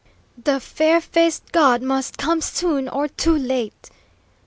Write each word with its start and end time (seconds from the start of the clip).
"The 0.43 0.59
fair 0.59 0.99
faced 0.99 1.51
God 1.51 1.83
must 1.83 2.17
come 2.17 2.41
soon, 2.41 2.89
or 2.89 3.07
too 3.07 3.35
late!" 3.37 3.91